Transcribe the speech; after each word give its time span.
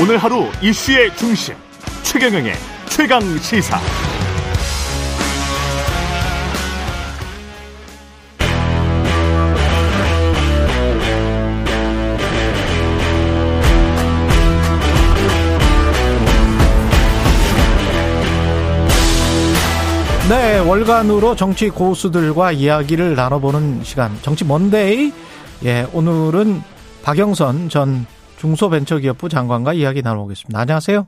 오늘 0.00 0.16
하루 0.16 0.46
이슈의 0.60 1.14
중심 1.16 1.54
최경영의 2.02 2.54
최강 2.88 3.20
시사. 3.38 3.78
네, 20.28 20.58
월간으로 20.60 21.36
정치 21.36 21.68
고수들과 21.68 22.52
이야기를 22.52 23.14
나눠보는 23.14 23.84
시간. 23.84 24.16
정치 24.22 24.44
먼데이. 24.44 25.12
예, 25.64 25.86
오늘은 25.92 26.62
박영선 27.02 27.68
전 27.68 28.06
중소벤처기업부 28.42 29.28
장관과 29.28 29.72
이야기 29.74 30.02
나눠보겠습니다. 30.02 30.58
안녕하세요. 30.58 31.06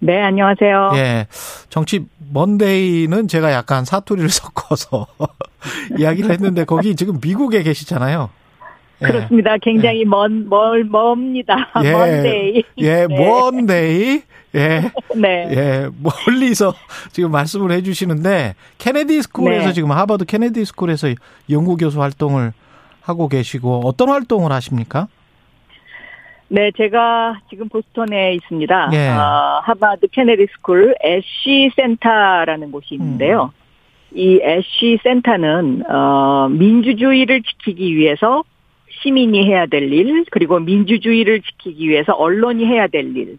네, 0.00 0.20
안녕하세요. 0.20 0.92
예, 0.94 1.26
정치 1.68 2.04
Monday는 2.32 3.28
제가 3.28 3.52
약간 3.52 3.84
사투리를 3.84 4.28
섞어서 4.30 5.06
이야기를 5.98 6.32
했는데 6.32 6.64
거기 6.64 6.96
지금 6.96 7.20
미국에 7.22 7.62
계시잖아요. 7.62 8.30
예. 9.02 9.06
그렇습니다. 9.06 9.56
굉장히 9.62 10.00
예. 10.00 10.04
먼, 10.04 10.48
멀, 10.48 10.84
멉니다. 10.84 11.70
예. 11.84 11.92
Monday. 11.92 12.62
예, 12.78 13.06
네. 13.06 13.28
Monday. 13.28 14.22
예. 14.56 14.90
네. 15.14 15.48
예, 15.52 15.88
멀리서 16.02 16.74
지금 17.12 17.30
말씀을 17.30 17.70
해 17.70 17.82
주시는데, 17.82 18.56
케네디 18.78 19.22
스쿨에서 19.22 19.68
네. 19.68 19.72
지금 19.72 19.92
하버드 19.92 20.24
케네디 20.24 20.64
스쿨에서 20.64 21.08
연구 21.50 21.76
교수 21.76 22.02
활동을 22.02 22.52
하고 23.00 23.28
계시고, 23.28 23.82
어떤 23.84 24.08
활동을 24.08 24.50
하십니까? 24.50 25.06
네, 26.52 26.72
제가 26.76 27.38
지금 27.48 27.68
보스턴에 27.68 28.34
있습니다. 28.34 28.90
예. 28.92 29.08
어, 29.10 29.60
하버드 29.62 30.08
케네디 30.08 30.48
스쿨 30.56 30.96
애쉬 31.04 31.70
센터라는 31.76 32.72
곳이 32.72 32.94
있는데요. 32.94 33.52
음. 33.54 34.18
이 34.18 34.40
애쉬 34.42 34.98
센터는, 35.04 35.84
어, 35.88 36.48
민주주의를 36.50 37.42
지키기 37.42 37.94
위해서 37.94 38.42
시민이 38.88 39.46
해야 39.46 39.66
될 39.66 39.92
일, 39.92 40.24
그리고 40.32 40.58
민주주의를 40.58 41.40
지키기 41.40 41.88
위해서 41.88 42.14
언론이 42.14 42.66
해야 42.66 42.88
될 42.88 43.16
일, 43.16 43.38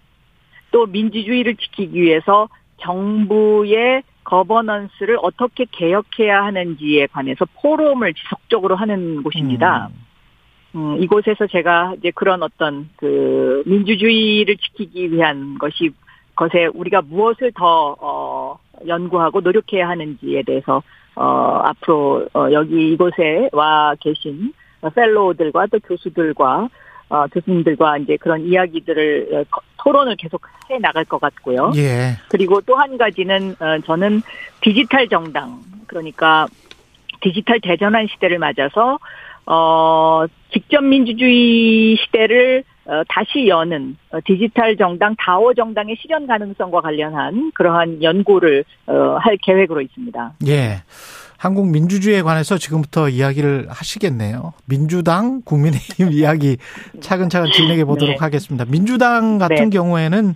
또 0.72 0.86
민주주의를 0.86 1.58
지키기 1.58 2.02
위해서 2.02 2.48
정부의 2.78 4.04
거버넌스를 4.23 5.17
어떻게 5.22 5.66
개혁해야 5.70 6.45
하는지에 6.45 7.08
관해서 7.08 7.45
포럼을 7.62 8.14
지속적으로 8.14 8.78
하는 8.78 9.22
곳입니다. 9.22 9.89
음. 9.92 10.11
음, 10.75 10.97
이곳에서 11.02 11.47
제가 11.47 11.95
이제 11.97 12.11
그런 12.16 12.44
어떤 12.44 12.89
그 12.97 13.64
민주주의를 13.66 14.58
지키기 14.58 15.11
위한 15.11 15.58
것이 15.58 15.91
것에 16.36 16.67
우리가 16.73 17.02
무엇을 17.02 17.52
더 17.53 17.95
어, 18.00 18.58
연구하고 18.88 19.42
노력해야 19.42 19.88
하는지에 19.89 20.44
대해서 20.44 20.81
어, 21.16 21.61
앞으로 21.64 22.27
어, 22.33 22.47
여기 22.52 22.94
이곳에 22.94 23.49
와 23.52 23.94
계신 23.99 24.53
펠로우들과 24.95 25.67
또 25.67 25.80
교수들과 25.80 26.69
어, 27.09 27.27
교수님들과 27.27 27.97
이제 27.97 28.16
그런 28.17 28.42
이야기들을 28.42 29.27
어, 29.33 29.59
토론을 29.83 30.16
계속 30.16 30.42
해 30.69 30.80
나갈 30.80 31.03
것 31.03 31.19
같고요. 31.19 31.72
예. 31.75 32.16
그리고 32.30 32.61
또 32.61 32.75
한 32.75 32.97
가지는 32.97 33.55
어, 33.59 33.80
저는 33.86 34.22
디지털 34.61 35.09
정당 35.09 35.59
그러니까 35.88 36.47
디지털 37.22 37.59
대전환 37.59 38.08
시대를 38.08 38.39
맞아서 38.39 38.97
어 39.45 40.25
직접 40.52 40.84
민주주의 40.84 41.95
시대를 41.97 42.64
어, 42.86 43.03
다시 43.08 43.48
여는 43.48 43.95
어, 44.11 44.20
디지털 44.25 44.75
정당 44.75 45.16
다오 45.17 45.53
정당의 45.53 45.95
실현 46.02 46.27
가능성과 46.27 46.82
관련한 46.82 47.52
그러한 47.54 48.02
연구를 48.02 48.66
어, 48.88 49.17
할 49.20 49.38
계획으로 49.38 49.82
있습니다. 49.82 50.33
예. 50.48 50.83
한국 51.38 51.70
민주주의에 51.70 52.21
관해서 52.21 52.58
지금부터 52.58 53.10
이야기를 53.10 53.67
하시겠네요. 53.70 54.54
민주당, 54.66 55.42
국민의힘 55.43 56.11
이야기 56.14 56.58
차근차근 56.99 57.52
진행해 57.52 57.83
보도록 57.83 58.16
네. 58.16 58.20
하겠습니다. 58.20 58.66
민주당 58.66 59.39
같은 59.39 59.55
네. 59.55 59.70
경우에는 59.70 60.36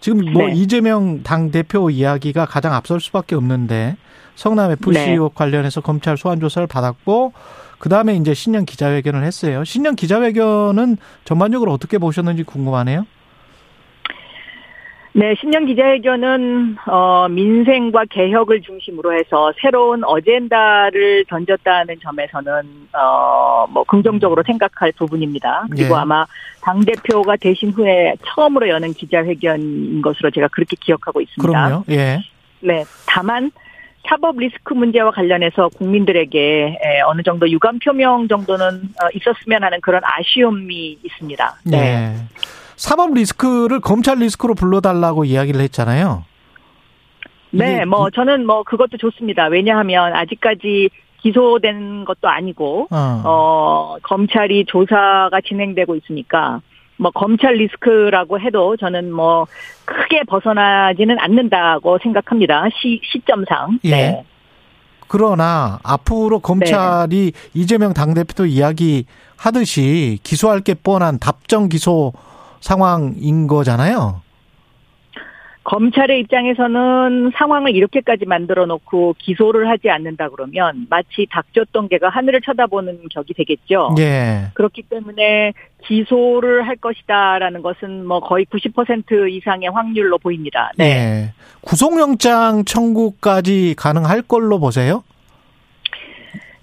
지금 0.00 0.32
뭐 0.32 0.48
네. 0.48 0.54
이재명 0.54 1.22
당 1.22 1.50
대표 1.50 1.88
이야기가 1.88 2.44
가장 2.46 2.74
앞설 2.74 3.00
수밖에 3.00 3.34
없는데 3.34 3.96
성남 4.34 4.72
FC 4.72 4.90
네. 4.90 5.12
의혹 5.12 5.34
관련해서 5.34 5.80
검찰 5.80 6.18
소환 6.18 6.40
조사를 6.40 6.66
받았고 6.66 7.32
그 7.82 7.88
다음에 7.88 8.14
이제 8.14 8.32
신년 8.32 8.64
기자회견을 8.64 9.24
했어요. 9.24 9.64
신년 9.64 9.96
기자회견은 9.96 10.98
전반적으로 11.24 11.72
어떻게 11.72 11.98
보셨는지 11.98 12.44
궁금하네요. 12.44 13.08
네, 15.14 15.34
신년 15.40 15.66
기자회견은 15.66 16.76
어, 16.86 17.26
민생과 17.28 18.04
개혁을 18.08 18.62
중심으로 18.62 19.14
해서 19.14 19.52
새로운 19.60 20.04
어젠다를 20.04 21.24
던졌다는 21.28 21.96
점에서는 22.00 22.52
어, 22.92 23.66
뭐 23.68 23.82
긍정적으로 23.82 24.44
생각할 24.46 24.92
부분입니다. 24.96 25.66
그리고 25.68 25.96
예. 25.96 25.98
아마 25.98 26.24
당 26.60 26.78
대표가 26.84 27.34
되신 27.34 27.72
후에 27.72 28.14
처음으로 28.24 28.68
여는 28.68 28.92
기자회견인 28.92 30.02
것으로 30.02 30.30
제가 30.30 30.46
그렇게 30.52 30.76
기억하고 30.78 31.20
있습니다. 31.20 31.52
그럼요. 31.52 31.84
예. 31.90 32.20
네, 32.60 32.84
다만 33.06 33.50
사법 34.08 34.36
리스크 34.38 34.74
문제와 34.74 35.10
관련해서 35.12 35.68
국민들에게 35.68 36.78
어느 37.06 37.22
정도 37.22 37.48
유감 37.48 37.78
표명 37.78 38.28
정도는 38.28 38.66
어, 38.66 39.08
있었으면 39.14 39.62
하는 39.62 39.80
그런 39.80 40.02
아쉬움이 40.04 40.98
있습니다. 41.04 41.56
네. 41.64 41.80
네. 41.80 42.14
사법 42.76 43.14
리스크를 43.14 43.80
검찰 43.80 44.18
리스크로 44.18 44.54
불러달라고 44.54 45.24
이야기를 45.24 45.60
했잖아요. 45.60 46.24
네, 47.50 47.84
뭐 47.84 48.10
저는 48.10 48.46
뭐 48.46 48.62
그것도 48.62 48.96
좋습니다. 48.96 49.46
왜냐하면 49.46 50.14
아직까지 50.14 50.88
기소된 51.20 52.04
것도 52.04 52.28
아니고 52.28 52.88
어. 52.90 53.22
어, 53.24 53.96
검찰이 54.02 54.64
조사가 54.66 55.40
진행되고 55.46 55.94
있으니까 55.96 56.60
뭐 56.96 57.10
검찰 57.10 57.54
리스크라고 57.54 58.40
해도 58.40 58.76
저는 58.76 59.12
뭐 59.12 59.46
크게 59.84 60.22
벗어나지는 60.24 61.18
않는다고 61.18 61.98
생각합니다. 62.02 62.64
시 62.80 63.00
시점상. 63.04 63.78
예. 63.84 63.90
네. 63.90 64.24
그러나 65.08 65.78
앞으로 65.82 66.38
검찰이 66.38 67.32
네. 67.32 67.50
이재명 67.52 67.92
당대표도 67.92 68.46
이야기 68.46 69.04
하듯이 69.36 70.18
기소할 70.22 70.60
게 70.60 70.72
뻔한 70.72 71.18
답정 71.18 71.68
기소 71.68 72.12
상황인 72.60 73.46
거잖아요. 73.46 74.22
검찰의 75.64 76.20
입장에서는 76.20 77.32
상황을 77.36 77.74
이렇게까지 77.74 78.26
만들어 78.26 78.66
놓고 78.66 79.14
기소를 79.18 79.68
하지 79.68 79.90
않는다 79.90 80.28
그러면 80.30 80.86
마치 80.90 81.26
닥쳤던 81.30 81.88
개가 81.88 82.08
하늘을 82.08 82.40
쳐다보는 82.40 83.00
격이 83.10 83.34
되겠죠. 83.34 83.94
예. 83.98 84.50
그렇기 84.54 84.82
때문에 84.82 85.52
기소를 85.84 86.66
할 86.66 86.76
것이다라는 86.76 87.62
것은 87.62 88.06
뭐 88.06 88.20
거의 88.20 88.44
90% 88.46 89.30
이상의 89.30 89.70
확률로 89.70 90.18
보입니다. 90.18 90.72
네. 90.76 90.84
예. 90.84 91.32
구속영장 91.60 92.64
청구까지 92.64 93.74
가능할 93.76 94.22
걸로 94.22 94.58
보세요? 94.58 95.04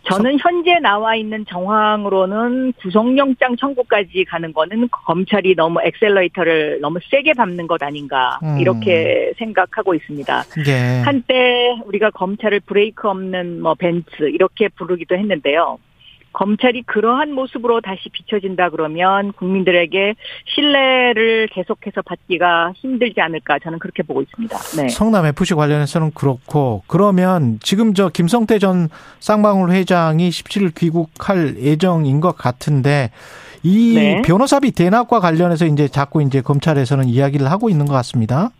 저는 0.10 0.38
현재 0.40 0.80
나와 0.80 1.16
있는 1.16 1.46
정황으로는 1.48 2.74
구속영장 2.82 3.56
청구까지 3.58 4.26
가는 4.26 4.52
거는 4.54 4.90
검찰이 4.92 5.56
너무 5.56 5.80
엑셀러이터를 5.84 6.80
너무 6.82 7.00
세게 7.10 7.34
밟는 7.34 7.68
것 7.68 7.82
아닌가 7.84 8.40
음. 8.44 8.58
이렇게 8.60 9.34
생각하고 9.38 9.94
있습니다. 9.94 10.44
예. 10.68 11.02
한때 11.04 11.76
우리가 11.86 12.10
검찰을 12.12 12.62
브레이크 12.62 13.08
없는 13.08 13.62
뭐 13.62 13.76
벤츠 13.76 14.08
이렇게 14.32 14.68
부르기도 14.70 15.16
했는데요. 15.16 15.78
검찰이 16.34 16.84
그러한 16.84 17.34
모습으로 17.34 17.82
다시 17.82 18.10
비춰진다 18.10 18.70
그러면 18.70 19.34
국민들에게 19.34 20.16
신뢰를 20.46 21.48
계속해서 21.52 22.02
받기가 22.04 22.74
힘들지 22.76 23.20
않을까 23.22 23.60
저는 23.60 23.80
그렇게 23.80 24.04
보고 24.04 24.22
있습니다. 24.22 24.58
네. 24.78 24.90
성남 24.90 25.26
FC 25.26 25.56
관련해서는 25.56 26.12
그렇고 26.12 26.84
그러면 26.88 27.60
지금 27.62 27.94
저 27.94 28.10
김성태 28.10 28.60
전 28.60 28.90
쌍방울 29.20 29.72
회장이 29.72 30.30
17일 30.30 30.76
귀국할 30.76 31.58
예정인 31.60 32.22
것 32.22 32.36
같은데 32.36 33.12
이 33.64 33.94
네. 33.96 34.22
변호사비 34.22 34.72
대납과 34.72 35.20
관련해서 35.20 35.66
이제 35.66 35.88
자꾸 35.88 36.22
이제 36.22 36.42
검찰에서는 36.42 37.08
이야기를 37.08 37.50
하고 37.52 37.70
있는 37.70 37.86
것 37.86 37.94
같습니다. 37.94 38.52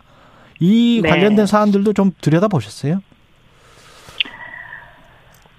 이 0.58 1.00
네. 1.02 1.08
관련된 1.08 1.46
사안들도 1.46 1.94
좀 1.94 2.12
들여다 2.20 2.48
보셨어요? 2.48 3.00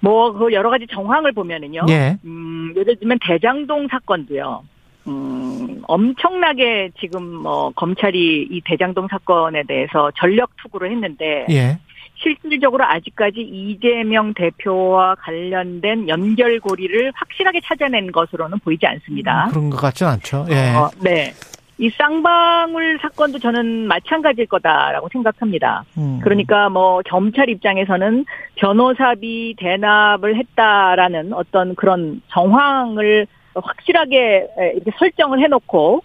뭐, 0.02 0.34
그 0.34 0.52
여러 0.52 0.70
가지 0.70 0.86
정황을 0.88 1.32
보면은요. 1.32 1.86
예. 1.90 2.18
음, 2.26 2.74
예를 2.76 2.98
들면 2.98 3.20
대장동 3.26 3.88
사건도요. 3.90 4.64
음, 5.08 5.82
엄청나게 5.88 6.92
지금 7.00 7.24
뭐 7.24 7.72
검찰이 7.72 8.48
이 8.52 8.62
대장동 8.66 9.08
사건에 9.10 9.64
대해서 9.64 10.12
전력 10.18 10.56
투구를 10.58 10.92
했는데 10.92 11.46
예. 11.50 11.80
실질적으로 12.16 12.84
아직까지 12.86 13.42
이재명 13.42 14.34
대표와 14.36 15.16
관련된 15.16 16.08
연결고리를 16.08 17.12
확실하게 17.16 17.62
찾아낸 17.64 18.12
것으로는 18.12 18.60
보이지 18.60 18.86
않습니다. 18.86 19.46
음, 19.46 19.50
그런 19.50 19.70
것 19.72 19.78
같지는 19.78 20.12
않죠. 20.14 20.46
예. 20.50 20.76
어, 20.76 20.90
네. 21.00 21.34
이 21.82 21.90
쌍방울 21.90 23.00
사건도 23.02 23.40
저는 23.40 23.88
마찬가지일 23.88 24.46
거다라고 24.46 25.10
생각합니다. 25.12 25.84
음. 25.98 26.20
그러니까 26.22 26.70
뭐 26.70 27.02
검찰 27.10 27.50
입장에서는 27.50 28.24
변호사비 28.54 29.56
대납을 29.58 30.38
했다라는 30.38 31.34
어떤 31.34 31.74
그런 31.74 32.22
정황을 32.28 33.26
확실하게 33.56 34.48
이렇게 34.76 34.92
설정을 35.00 35.40
해놓고 35.40 36.04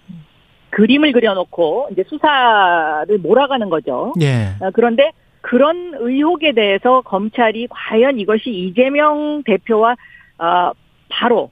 그림을 0.70 1.12
그려놓고 1.12 1.88
이제 1.92 2.04
수사를 2.08 3.18
몰아가는 3.18 3.68
거죠. 3.68 4.14
예. 4.22 4.54
어, 4.64 4.70
그런데 4.72 5.12
그런 5.42 5.92
의혹에 5.98 6.52
대해서 6.52 7.02
검찰이 7.02 7.68
과연 7.68 8.18
이것이 8.18 8.48
이재명 8.48 9.42
대표와 9.44 9.94
어, 10.38 10.72
바로 11.10 11.50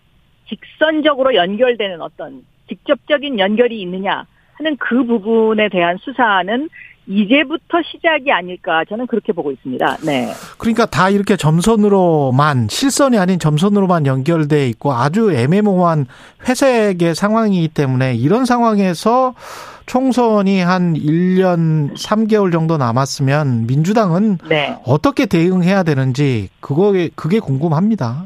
직선적으로 0.49 1.35
연결되는 1.35 2.01
어떤 2.01 2.43
직접적인 2.69 3.39
연결이 3.39 3.81
있느냐 3.83 4.25
하는 4.55 4.77
그 4.79 5.05
부분에 5.05 5.69
대한 5.69 5.99
수사는 6.01 6.69
이제부터 7.07 7.79
시작이 7.85 8.33
아닐까 8.33 8.83
저는 8.89 9.07
그렇게 9.07 9.33
보고 9.33 9.53
있습니다. 9.53 9.99
네. 10.07 10.33
그러니까 10.57 10.87
다 10.87 11.11
이렇게 11.11 11.37
점선으로만 11.37 12.69
실선이 12.71 13.19
아닌 13.19 13.39
점선으로만 13.39 14.07
연결돼 14.07 14.69
있고 14.71 14.93
아주 14.95 15.33
애매모호한 15.33 16.07
회색의 16.49 17.15
상황이기 17.15 17.69
때문에 17.69 18.15
이런 18.15 18.47
상황에서 18.47 19.35
총선이 19.87 20.63
한 20.63 20.95
1년 20.95 21.95
3개월 21.95 22.51
정도 22.51 22.79
남았으면 22.79 23.67
민주당은 23.67 24.39
네. 24.49 24.79
어떻게 24.87 25.27
대응해야 25.27 25.83
되는지 25.83 26.49
그거에 26.61 27.11
그게 27.15 27.39
궁금합니다. 27.39 28.25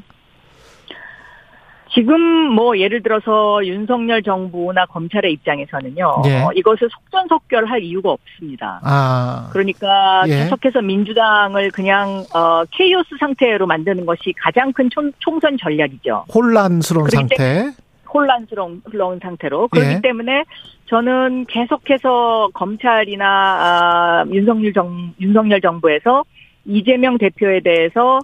지금 1.94 2.20
뭐 2.52 2.78
예를 2.78 3.02
들어서 3.02 3.64
윤석열 3.64 4.22
정부나 4.22 4.86
검찰의 4.86 5.32
입장에서는요. 5.32 6.22
예. 6.26 6.42
어, 6.42 6.50
이것을 6.54 6.88
속전속결할 6.90 7.82
이유가 7.82 8.10
없습니다. 8.10 8.80
아. 8.82 9.48
그러니까 9.52 10.24
예. 10.26 10.44
계속해서 10.44 10.82
민주당을 10.82 11.70
그냥 11.70 12.24
어 12.34 12.64
케이오스 12.70 13.16
상태로 13.18 13.66
만드는 13.66 14.04
것이 14.06 14.34
가장 14.38 14.72
큰 14.72 14.88
총, 14.90 15.10
총선 15.18 15.56
전략이죠. 15.56 16.26
혼란스러운 16.34 17.08
상태. 17.10 17.70
혼란스러운 18.12 18.80
상태로 19.22 19.68
그렇기 19.68 19.96
예. 19.96 20.00
때문에 20.00 20.44
저는 20.86 21.44
계속해서 21.46 22.48
검찰이나 22.54 23.26
아, 23.26 24.24
윤석열 24.32 24.72
정 24.72 25.12
윤석열 25.20 25.60
정부에서 25.60 26.24
이재명 26.64 27.18
대표에 27.18 27.60
대해서 27.60 28.18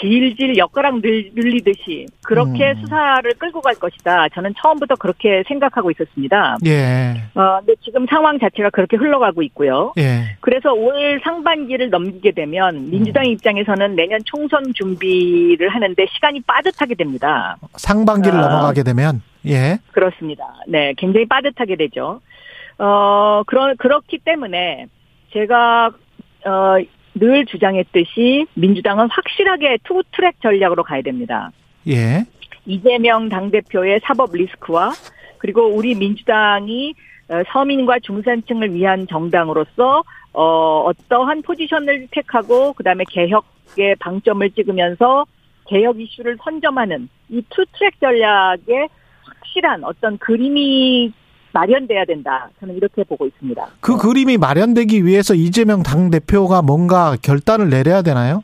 질질 0.00 0.56
엿가락 0.56 1.00
늘리듯이 1.00 2.06
그렇게 2.24 2.72
음. 2.72 2.80
수사를 2.80 3.32
끌고 3.38 3.60
갈 3.60 3.74
것이다. 3.74 4.28
저는 4.30 4.54
처음부터 4.60 4.96
그렇게 4.96 5.42
생각하고 5.46 5.90
있었습니다. 5.90 6.56
예. 6.66 7.14
어, 7.34 7.58
근데 7.60 7.74
지금 7.84 8.06
상황 8.06 8.38
자체가 8.38 8.70
그렇게 8.70 8.96
흘러가고 8.96 9.42
있고요. 9.42 9.92
예. 9.98 10.36
그래서 10.40 10.72
올 10.72 11.20
상반기를 11.22 11.90
넘기게 11.90 12.32
되면 12.32 12.90
민주당 12.90 13.24
음. 13.24 13.30
입장에서는 13.30 13.94
내년 13.94 14.20
총선 14.24 14.72
준비를 14.74 15.68
하는데 15.68 16.06
시간이 16.14 16.40
빠듯하게 16.42 16.94
됩니다. 16.94 17.56
상반기를 17.76 18.38
어, 18.38 18.42
넘어가게 18.42 18.82
되면 18.82 19.22
예. 19.46 19.78
그렇습니다. 19.92 20.44
네, 20.66 20.94
굉장히 20.96 21.26
빠듯하게 21.26 21.76
되죠. 21.76 22.20
어, 22.78 23.42
그러, 23.46 23.74
그렇기 23.78 24.18
때문에 24.18 24.86
제가 25.32 25.90
어, 26.46 26.76
늘 27.14 27.46
주장했듯이 27.46 28.46
민주당은 28.54 29.08
확실하게 29.10 29.78
two 29.84 30.02
track 30.12 30.40
전략으로 30.42 30.82
가야 30.82 31.02
됩니다. 31.02 31.50
예. 31.88 32.24
이재명 32.66 33.28
당대표의 33.28 34.00
사법 34.04 34.32
리스크와 34.34 34.92
그리고 35.38 35.66
우리 35.66 35.94
민주당이 35.94 36.94
어, 37.28 37.42
서민과 37.52 38.00
중산층을 38.00 38.74
위한 38.74 39.06
정당으로서 39.06 40.02
어, 40.32 40.80
어떠한 40.86 41.42
포지션을 41.42 42.08
택하고 42.10 42.72
그다음에 42.72 43.04
개혁의 43.08 43.96
방점을 44.00 44.50
찍으면서 44.50 45.24
개혁 45.66 46.00
이슈를 46.00 46.36
선점하는 46.42 47.08
이 47.30 47.42
two 47.50 47.64
track 47.72 47.98
전략의 48.00 48.88
확실한 49.22 49.84
어떤 49.84 50.18
그림이 50.18 51.12
마련돼야 51.54 52.04
된다. 52.04 52.50
저는 52.60 52.76
이렇게 52.76 53.04
보고 53.04 53.26
있습니다. 53.26 53.66
그 53.80 53.92
네. 53.92 53.98
그림이 53.98 54.38
마련되기 54.38 55.06
위해서 55.06 55.34
이재명 55.34 55.82
당 55.82 56.10
대표가 56.10 56.60
뭔가 56.60 57.16
결단을 57.22 57.70
내려야 57.70 58.02
되나요? 58.02 58.42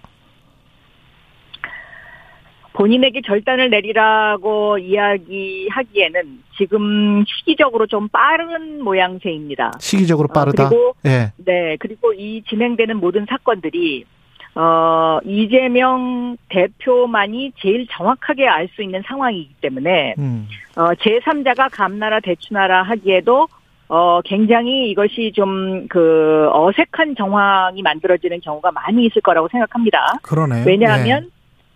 본인에게 2.73 3.21
결단을 3.23 3.69
내리라고 3.69 4.79
이야기하기에는 4.79 6.43
지금 6.57 7.25
시기적으로 7.27 7.87
좀 7.87 8.09
빠른 8.09 8.83
모양새입니다. 8.83 9.73
시기적으로 9.81 10.29
빠르다. 10.29 10.67
어, 10.67 10.69
그리고 10.71 10.95
네. 11.03 11.33
네 11.37 11.77
그리고 11.79 12.15
이 12.15 12.43
진행되는 12.49 12.97
모든 12.97 13.27
사건들이 13.29 14.07
어, 14.55 15.19
이재명 15.25 16.37
대표만이 16.49 17.53
제일 17.61 17.87
정확하게 17.91 18.49
알 18.49 18.69
수 18.75 18.83
있는 18.83 19.03
상황이기 19.07 19.55
때문에, 19.61 20.15
음. 20.19 20.49
어, 20.77 20.89
제3자가 20.95 21.69
감나라 21.73 22.21
대추나라 22.21 22.83
하기에도, 22.83 23.49
어, 23.89 24.21
굉장히 24.25 24.91
이것이 24.91 25.33
좀, 25.35 25.87
그, 25.89 26.49
어색한 26.53 27.17
정황이 27.17 27.83
만들어지는 27.83 28.41
경우가 28.41 28.71
많이 28.73 29.07
있을 29.07 29.23
거라고 29.23 29.49
생각합니다. 29.49 30.19
그러네. 30.23 30.65
왜냐하면, 30.67 31.23
네. 31.23 31.29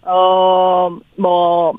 어, 0.02 0.96
뭐, 1.16 1.74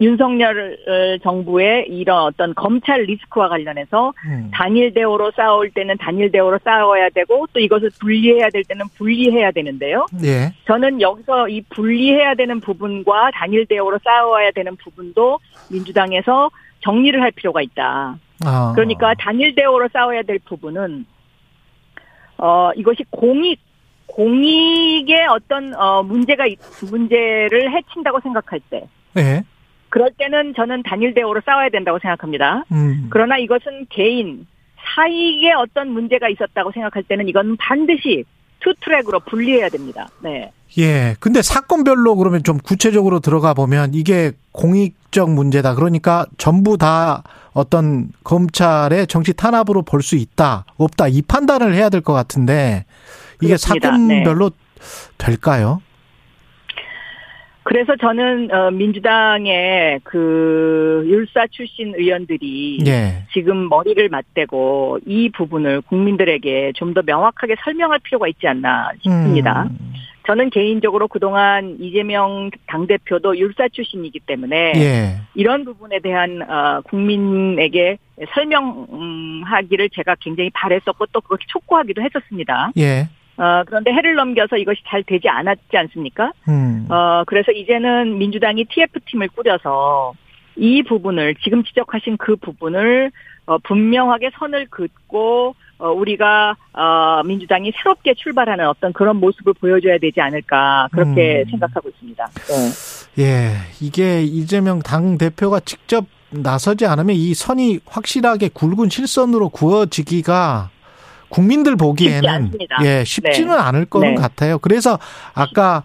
윤석열 0.00 0.76
정부의 1.22 1.86
이런 1.88 2.24
어떤 2.24 2.54
검찰 2.54 3.02
리스크와 3.02 3.48
관련해서 3.48 4.12
음. 4.26 4.50
단일 4.52 4.92
대우로 4.92 5.30
싸울 5.36 5.70
때는 5.70 5.96
단일 5.98 6.32
대우로 6.32 6.58
싸워야 6.64 7.10
되고 7.10 7.46
또 7.52 7.60
이것을 7.60 7.90
분리해야 8.00 8.48
될 8.50 8.64
때는 8.64 8.86
분리해야 8.96 9.52
되는데요. 9.52 10.06
예. 10.24 10.52
저는 10.66 11.00
여기서 11.00 11.48
이 11.48 11.62
분리해야 11.70 12.34
되는 12.34 12.60
부분과 12.60 13.30
단일 13.34 13.66
대우로 13.66 13.98
싸워야 14.02 14.50
되는 14.50 14.74
부분도 14.76 15.38
민주당에서 15.70 16.50
정리를 16.80 17.20
할 17.22 17.30
필요가 17.30 17.62
있다. 17.62 18.18
아. 18.44 18.72
그러니까 18.74 19.14
단일 19.14 19.54
대오로 19.54 19.88
싸워야 19.92 20.22
될 20.22 20.40
부분은 20.40 21.06
어 22.38 22.72
이것이 22.74 23.04
공익 23.10 23.60
공익의 24.06 25.26
어떤 25.30 25.72
어 25.74 26.02
문제가 26.02 26.44
문제를 26.90 27.72
해친다고 27.72 28.20
생각할 28.20 28.60
때. 28.70 28.88
예. 29.16 29.44
그럴 29.94 30.10
때는 30.18 30.54
저는 30.56 30.82
단일 30.82 31.14
대오로 31.14 31.40
싸워야 31.46 31.68
된다고 31.68 32.00
생각합니다. 32.00 32.64
음. 32.72 33.06
그러나 33.10 33.38
이것은 33.38 33.86
개인 33.90 34.44
사익에 34.96 35.52
어떤 35.52 35.88
문제가 35.90 36.28
있었다고 36.28 36.72
생각할 36.72 37.04
때는 37.04 37.28
이건 37.28 37.56
반드시 37.58 38.24
two 38.58 38.74
track으로 38.80 39.20
분리해야 39.20 39.68
됩니다. 39.68 40.08
네. 40.20 40.50
예. 40.78 41.14
근데 41.20 41.42
사건별로 41.42 42.16
그러면 42.16 42.42
좀 42.42 42.58
구체적으로 42.58 43.20
들어가 43.20 43.54
보면 43.54 43.94
이게 43.94 44.32
공익적 44.50 45.30
문제다. 45.30 45.76
그러니까 45.76 46.26
전부 46.38 46.76
다 46.76 47.22
어떤 47.52 48.08
검찰의 48.24 49.06
정치 49.06 49.32
탄압으로 49.32 49.82
볼 49.82 50.02
수 50.02 50.16
있다, 50.16 50.64
없다. 50.76 51.06
이 51.06 51.22
판단을 51.22 51.72
해야 51.72 51.88
될 51.88 52.00
것 52.00 52.12
같은데 52.12 52.84
이게 53.36 53.54
그렇습니다. 53.54 53.90
사건별로 53.92 54.50
네. 54.50 54.56
될까요? 55.18 55.80
그래서 57.64 57.96
저는 57.96 58.54
어, 58.54 58.70
민주당의 58.70 60.00
그 60.04 61.02
율사 61.06 61.46
출신 61.50 61.94
의원들이 61.96 62.78
예. 62.86 63.24
지금 63.32 63.68
머리를 63.68 64.06
맞대고 64.08 65.00
이 65.06 65.30
부분을 65.30 65.80
국민들에게 65.82 66.72
좀 66.74 66.94
더 66.94 67.02
명확하게 67.02 67.56
설명할 67.64 67.98
필요가 68.04 68.28
있지 68.28 68.46
않나 68.46 68.90
싶습니다. 69.02 69.64
음. 69.64 69.94
저는 70.26 70.50
개인적으로 70.50 71.08
그동안 71.08 71.76
이재명 71.80 72.50
당대표도 72.66 73.36
율사 73.36 73.68
출신이기 73.68 74.20
때문에 74.20 74.72
예. 74.76 75.16
이런 75.34 75.64
부분에 75.64 75.98
대한 75.98 76.40
어, 76.42 76.80
국민에게 76.82 77.98
설명하기를 78.32 79.90
제가 79.90 80.14
굉장히 80.20 80.50
바랬었고 80.50 81.06
또 81.12 81.20
그렇게 81.20 81.44
촉구하기도 81.48 82.00
했었습니다. 82.02 82.70
예. 82.78 83.08
어, 83.36 83.62
그런데 83.66 83.92
해를 83.92 84.14
넘겨서 84.14 84.56
이것이 84.56 84.80
잘 84.86 85.02
되지 85.02 85.28
않았지 85.28 85.76
않습니까? 85.76 86.32
음. 86.48 86.86
어, 86.88 87.24
그래서 87.26 87.52
이제는 87.52 88.18
민주당이 88.18 88.66
TF팀을 88.66 89.28
꾸려서 89.28 90.12
이 90.56 90.82
부분을, 90.82 91.34
지금 91.42 91.64
지적하신 91.64 92.16
그 92.16 92.36
부분을, 92.36 93.10
어, 93.46 93.58
분명하게 93.58 94.30
선을 94.38 94.68
긋고, 94.70 95.54
어, 95.78 95.90
우리가, 95.90 96.54
어, 96.72 97.22
민주당이 97.24 97.72
새롭게 97.72 98.14
출발하는 98.14 98.68
어떤 98.68 98.92
그런 98.92 99.16
모습을 99.16 99.54
보여줘야 99.54 99.98
되지 99.98 100.20
않을까, 100.20 100.88
그렇게 100.92 101.42
음. 101.44 101.50
생각하고 101.50 101.88
있습니다. 101.88 102.26
네. 103.16 103.24
예, 103.24 103.50
이게 103.80 104.22
이재명 104.22 104.80
당대표가 104.80 105.60
직접 105.60 106.06
나서지 106.30 106.86
않으면 106.86 107.14
이 107.14 107.34
선이 107.34 107.80
확실하게 107.86 108.48
굵은 108.48 108.90
실선으로 108.90 109.50
구워지기가 109.50 110.70
국민들 111.28 111.76
보기에는 111.76 112.52
쉽지 112.52 112.66
예 112.84 113.04
쉽지는 113.04 113.56
네. 113.56 113.62
않을 113.62 113.84
거는 113.86 114.14
네. 114.14 114.20
같아요. 114.20 114.58
그래서 114.58 114.98
아까 115.34 115.82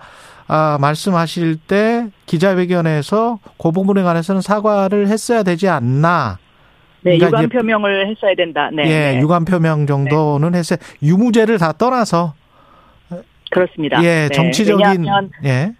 아, 0.47 0.77
말씀하실 0.81 1.57
때 1.67 2.07
기자회견에서 2.25 3.39
그 3.61 3.71
부분에 3.71 4.01
관해서는 4.01 4.41
사과를 4.41 5.07
했어야 5.07 5.43
되지 5.43 5.67
않나 5.67 6.39
네, 7.01 7.17
그러니까 7.17 7.43
유감 7.43 7.49
표명을 7.49 8.09
했어야 8.09 8.35
된다. 8.35 8.69
네. 8.73 8.83
예, 8.83 9.11
네. 9.13 9.19
유감 9.19 9.45
표명 9.45 9.87
정도는 9.87 10.51
네. 10.51 10.57
했어요. 10.57 10.79
유무죄를 11.01 11.57
다 11.57 11.71
떠나서 11.71 12.33
그렇습니다. 13.51 14.03
예, 14.03 14.27
네. 14.27 14.29
정치적인 14.29 14.85
왜냐하면, 14.85 15.29
예. 15.43 15.73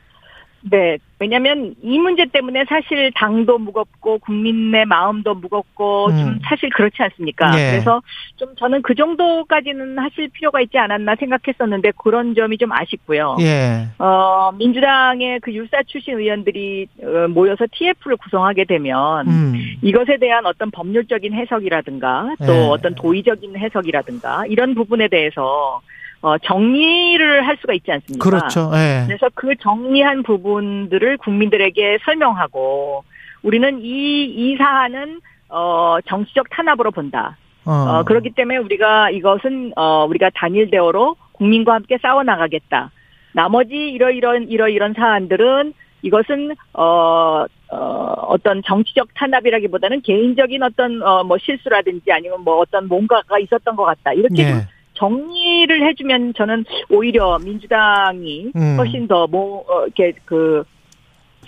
네. 0.62 0.98
왜냐하면 1.20 1.76
이 1.82 2.00
문제 2.00 2.26
때문에 2.26 2.64
사실 2.70 3.12
당도 3.14 3.58
무겁고 3.58 4.20
국민의 4.20 4.86
마음도 4.86 5.36
무겁고 5.36 6.08
음. 6.08 6.18
좀 6.18 6.40
사실 6.44 6.70
그렇지 6.70 6.96
않습니까? 7.04 7.52
네. 7.52 7.72
그래서 7.72 8.02
좀 8.38 8.56
저는 8.56 8.82
그 8.82 8.96
정도까지는 8.96 10.00
하실 10.00 10.30
필요가 10.30 10.62
있지 10.62 10.78
않았나 10.78 11.16
생각했었는데 11.16 11.92
그런 11.98 12.36
점이 12.36 12.58
좀 12.58 12.72
아쉽고요. 12.72 13.36
예. 13.42 13.88
어, 13.98 14.52
민주당의 14.58 15.42
그 15.42 15.54
율사 15.54 15.84
출신 15.88 16.18
의원들이 16.18 16.88
어, 17.04 17.28
모여서 17.28 17.66
TF를 17.70 18.16
구성하게 18.16 18.64
되면 18.64 19.28
음. 19.28 19.56
이것에 19.82 20.18
대한 20.18 20.46
어떤 20.46 20.72
법률적인 20.72 21.34
해석이라든가 21.34 22.36
또 22.46 22.54
예. 22.54 22.68
어떤 22.70 22.96
도의적인 22.96 23.58
해석이라든가 23.58 24.46
이런 24.48 24.74
부분에 24.74 25.10
대해서 25.10 25.82
어, 26.22 26.38
정리를 26.38 27.48
할 27.48 27.58
수가 27.62 27.74
있지 27.74 27.92
않습니까? 27.92 28.24
그렇죠. 28.24 28.72
예. 28.74 29.04
그래서 29.08 29.30
그 29.34 29.56
정리한 29.56 30.24
부분들을 30.24 31.18
국민들에게 31.18 32.00
설명하고 32.04 33.04
우리는 33.42 33.80
이, 33.82 34.26
이 34.26 34.58
사안은 34.58 35.22
어, 35.50 35.98
정치적 36.06 36.50
탄압으로 36.50 36.92
본다. 36.92 37.38
어. 37.66 37.72
어 37.72 38.04
그렇기 38.04 38.32
때문에 38.32 38.58
우리가 38.58 39.12
이것은 39.12 39.74
어, 39.76 40.06
우리가 40.06 40.30
단일 40.34 40.70
대어로 40.70 41.16
국민과 41.34 41.74
함께 41.74 41.98
싸워 42.02 42.24
나가겠다. 42.24 42.92
나머지 43.34 43.76
이러이런 43.76 44.50
이러이런 44.50 44.94
사안들은 44.94 45.74
이것은 46.02 46.56
어, 46.74 47.46
어 47.72 48.14
어떤 48.28 48.62
정치적 48.64 49.10
탄압이라기보다는 49.14 50.02
개인적인 50.02 50.64
어떤 50.64 51.02
어 51.04 51.24
뭐 51.24 51.38
실수라든지 51.38 52.12
아니면 52.12 52.42
뭐 52.44 52.58
어떤 52.58 52.88
뭔가가 52.88 53.38
있었던 53.40 53.76
것 53.76 53.84
같다 53.86 54.14
이렇게 54.14 54.44
예. 54.44 54.68
정리를 55.00 55.88
해주면 55.90 56.34
저는 56.36 56.66
오히려 56.90 57.40
민주당이 57.40 58.52
음. 58.56 58.76
훨씬 58.78 59.08
더 59.08 59.28
뭐 59.30 59.60
어, 59.68 59.86
이렇게 59.86 60.14
그 60.26 60.64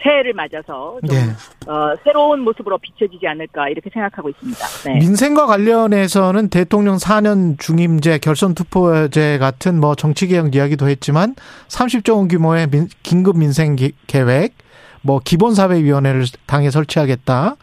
새해를 0.04 0.34
맞아서 0.34 0.98
좀 1.08 1.16
네. 1.16 1.72
어, 1.72 1.96
새로운 2.04 2.42
모습으로 2.42 2.78
비춰지지 2.80 3.28
않을까 3.28 3.70
이렇게 3.70 3.90
생각하고 3.92 4.30
있습니다. 4.30 4.66
네. 4.86 5.00
민생과 5.00 5.46
관련해서는 5.46 6.50
대통령 6.50 6.98
4년 6.98 7.60
중임제, 7.60 8.20
결선 8.20 8.56
투표제 8.56 9.38
같은 9.38 9.80
뭐 9.80 9.96
정치 9.96 10.28
개혁 10.28 10.56
이야기도 10.56 10.90
했지만 10.90 11.36
30조 11.68 12.18
원 12.18 12.28
규모의 12.28 12.68
민, 12.68 12.88
긴급 13.04 13.38
민생 13.38 13.76
계획, 14.08 14.56
뭐 15.04 15.20
기본사회위원회를 15.24 16.26
당에 16.48 16.72
설치하겠다, 16.72 17.56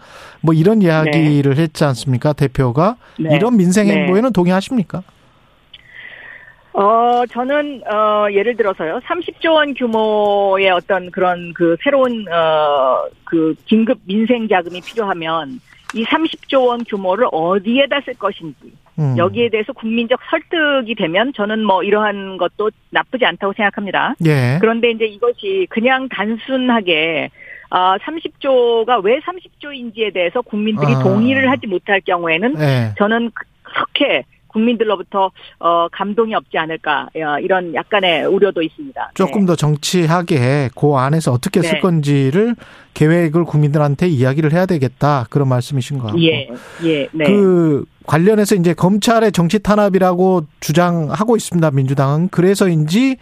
뭐 0.42 0.54
이런 0.54 0.83
이야기를 0.83 1.54
네. 1.54 1.62
했지 1.62 1.85
않습니까 1.85 2.33
대표가 2.33 2.97
네. 3.18 3.35
이런 3.35 3.57
민생 3.57 3.88
네. 3.88 3.95
행보에는 3.95 4.33
동의하십니까? 4.33 5.02
어, 6.78 7.26
저는, 7.26 7.82
어, 7.90 8.28
예를 8.30 8.56
들어서요, 8.56 9.00
30조 9.04 9.54
원 9.54 9.75
규모의 9.75 10.70
어떤 10.70 11.11
그런 11.11 11.52
그 11.52 11.76
새로운, 11.82 12.25
어, 12.28 13.02
그 13.25 13.52
긴급 13.66 13.99
민생 14.04 14.47
자금이 14.47 14.80
필요하면 14.82 15.58
이 15.94 16.04
30조 16.04 16.68
원 16.68 16.85
규모를 16.85 17.26
어디에다 17.32 18.02
쓸 18.02 18.14
것인지, 18.14 18.73
음. 18.97 19.16
여기에 19.18 19.49
대해서 19.49 19.73
국민적 19.73 20.20
설득이 20.30 20.94
되면 20.94 21.32
저는 21.32 21.64
뭐 21.64 21.82
이러한 21.82 22.37
것도 22.37 22.70
나쁘지 22.90 23.25
않다고 23.25 23.54
생각합니다. 23.54 24.14
예. 24.25 24.58
그런데 24.61 24.90
이제 24.92 25.04
이것이 25.04 25.66
그냥 25.70 26.08
단순하게 26.08 27.30
아, 27.70 27.99
30조가 27.99 29.02
왜 29.02 29.18
30조인지에 29.18 30.14
대해서 30.14 30.42
국민들이 30.42 30.94
아. 30.94 31.02
동의를 31.02 31.50
하지 31.50 31.66
못할 31.66 32.00
경우에는 32.02 32.54
예. 32.61 32.94
저는 32.99 33.32
그렇게 33.62 34.25
국민들로부터 34.59 35.31
어 35.61 35.88
감동이 35.91 36.35
없지 36.35 36.59
않을까 36.59 37.09
어, 37.15 37.38
이런 37.41 37.75
약간의 37.75 38.27
우려도 38.27 38.62
있습니다. 38.62 39.12
조금 39.15 39.43
네. 39.43 39.47
더 39.47 39.57
정치하게 39.57 40.71
그 40.75 40.95
안에서 40.95 41.33
어떻게 41.33 41.62
쓸 41.62 41.75
네. 41.75 41.81
건지를 41.81 42.57
계획을 42.95 43.45
국민들한테 43.45 44.09
이야기를 44.09 44.53
해야 44.53 44.67
되겠다 44.67 45.27
그런 45.31 45.49
말씀이신 45.49 45.99
것 45.99 46.07
같고. 46.07 46.23
예, 46.23 46.49
예, 46.85 47.09
네. 47.12 47.25
그 47.25 47.85
관련해서 48.07 48.57
이제 48.57 48.75
검찰의 48.75 49.33
정치 49.33 49.59
탄압이라고 49.61 50.47
주장하고 50.61 51.37
있습니다. 51.37 51.71
민주당은 51.71 52.29
그래서인지 52.29 53.17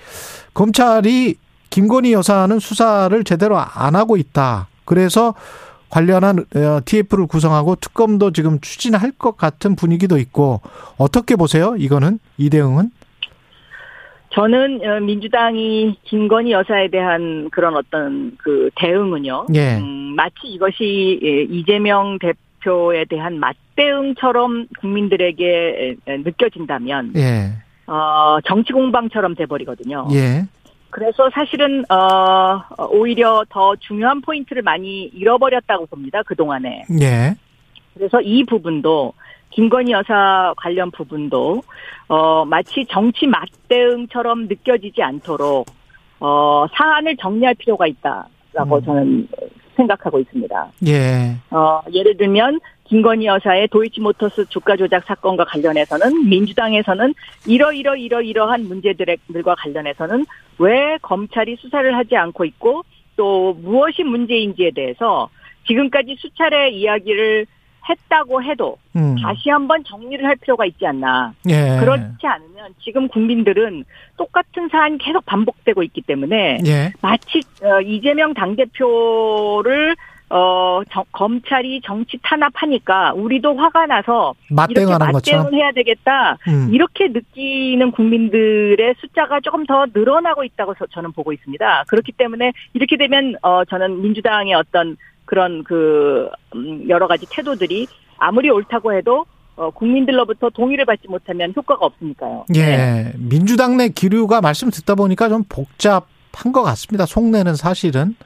검찰이 0.54 1.34
김건희 1.70 2.12
여사는 2.12 2.58
수사를 2.58 3.22
제대로 3.24 3.58
안 3.58 3.96
하고 3.96 4.16
있다. 4.16 4.68
그래서 4.86 5.34
관련한 5.90 6.44
TF를 6.84 7.24
어, 7.24 7.26
구성하고 7.26 7.76
특검도 7.76 8.32
지금 8.32 8.60
추진할 8.60 9.12
것 9.12 9.36
같은 9.36 9.76
분위기도 9.76 10.18
있고 10.18 10.60
어떻게 10.98 11.36
보세요? 11.36 11.74
이거는 11.78 12.18
이 12.38 12.50
대응은? 12.50 12.90
저는 14.30 14.80
어, 14.84 15.00
민주당이 15.00 15.96
김건희 16.04 16.52
여사에 16.52 16.88
대한 16.88 17.48
그런 17.50 17.74
어떤 17.76 18.36
그 18.36 18.68
대응은요. 18.76 19.46
예. 19.54 19.76
음, 19.78 20.14
마치 20.14 20.46
이것이 20.48 21.20
예, 21.22 21.42
이재명 21.42 22.18
대표에 22.18 23.06
대한 23.08 23.38
맞대응처럼 23.38 24.66
국민들에게 24.80 25.96
느껴진다면 26.06 27.12
예. 27.16 27.52
어, 27.86 28.38
정치 28.44 28.72
공방처럼 28.72 29.34
돼버리거든요. 29.36 30.08
예. 30.12 30.46
그래서 30.96 31.28
사실은 31.28 31.84
어 31.90 32.58
오히려 32.88 33.44
더 33.50 33.76
중요한 33.76 34.22
포인트를 34.22 34.62
많이 34.62 35.02
잃어버렸다고 35.12 35.84
봅니다. 35.84 36.22
그 36.24 36.34
동안에. 36.34 36.84
예. 37.02 37.34
그래서 37.92 38.18
이 38.22 38.42
부분도 38.44 39.12
김건희 39.50 39.92
여사 39.92 40.54
관련 40.56 40.90
부분도 40.90 41.62
어 42.08 42.46
마치 42.46 42.86
정치 42.88 43.26
맞대응처럼 43.26 44.48
느껴지지 44.48 45.02
않도록 45.02 45.66
어 46.18 46.64
사안을 46.74 47.18
정리할 47.18 47.54
필요가 47.56 47.86
있다라고 47.86 48.76
음. 48.76 48.84
저는 48.86 49.28
생각하고 49.76 50.18
있습니다. 50.18 50.68
예. 50.86 51.36
어 51.50 51.82
예를 51.92 52.16
들면 52.16 52.58
김건희 52.88 53.26
여사의 53.26 53.68
도이치모터스 53.68 54.48
주가 54.48 54.76
조작 54.76 55.04
사건과 55.04 55.44
관련해서는 55.44 56.28
민주당에서는 56.28 57.14
이러이러 57.46 57.96
이러이러한 57.96 58.64
문제들과 58.64 59.54
관련해서는 59.56 60.24
왜 60.58 60.98
검찰이 61.02 61.56
수사를 61.60 61.96
하지 61.96 62.16
않고 62.16 62.44
있고 62.44 62.84
또 63.16 63.54
무엇이 63.54 64.04
문제인지에 64.04 64.70
대해서 64.72 65.28
지금까지 65.66 66.16
수차례 66.18 66.70
이야기를 66.70 67.46
했다고 67.88 68.42
해도 68.42 68.78
음. 68.96 69.16
다시 69.22 69.48
한번 69.48 69.82
정리를 69.84 70.24
할 70.24 70.34
필요가 70.36 70.66
있지 70.66 70.86
않나. 70.86 71.32
예. 71.48 71.78
그렇지 71.80 72.26
않으면 72.26 72.74
지금 72.82 73.06
국민들은 73.08 73.84
똑같은 74.16 74.68
사안이 74.68 74.98
계속 74.98 75.24
반복되고 75.24 75.82
있기 75.84 76.02
때문에 76.02 76.58
예. 76.66 76.92
마치 77.00 77.40
어, 77.62 77.80
이재명 77.80 78.34
당대표를 78.34 79.94
어, 80.28 80.80
정, 80.90 81.04
검찰이 81.12 81.80
정치 81.84 82.18
탄압하니까 82.22 83.12
우리도 83.14 83.56
화가 83.56 83.86
나서 83.86 84.34
이렇게 84.70 84.84
맞대응을 84.98 85.54
해야 85.54 85.70
되겠다. 85.72 86.36
음. 86.48 86.70
이렇게 86.72 87.08
느끼는 87.08 87.92
국민들의 87.92 88.94
숫자가 88.98 89.40
조금 89.40 89.64
더 89.66 89.86
늘어나고 89.94 90.42
있다고 90.44 90.74
저는 90.90 91.12
보고 91.12 91.32
있습니다. 91.32 91.84
그렇기 91.86 92.12
때문에 92.12 92.52
이렇게 92.74 92.96
되면 92.96 93.36
어, 93.42 93.64
저는 93.64 94.02
민주당의 94.02 94.54
어떤 94.54 94.96
그런 95.24 95.62
그 95.62 96.28
음, 96.54 96.88
여러 96.88 97.06
가지 97.06 97.26
태도들이 97.30 97.86
아무리 98.18 98.50
옳다고 98.50 98.94
해도 98.94 99.26
어, 99.56 99.70
국민들로부터 99.70 100.50
동의를 100.50 100.84
받지 100.84 101.08
못하면 101.08 101.52
효과가 101.56 101.86
없으니까요. 101.86 102.46
예. 102.54 102.60
네. 102.60 103.12
민주당 103.16 103.76
내 103.76 103.88
기류가 103.88 104.40
말씀 104.40 104.70
듣다 104.70 104.94
보니까 104.94 105.28
좀 105.28 105.44
복잡한 105.48 106.52
것 106.52 106.62
같습니다. 106.62 107.06
속내는 107.06 107.54
사실은. 107.54 108.16